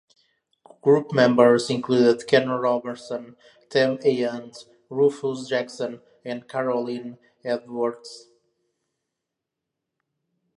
[0.81, 3.35] Group members included Ken Roberson,
[3.69, 8.27] Tamm E Hunt, Rufus Jackson and Carolyn Edwards.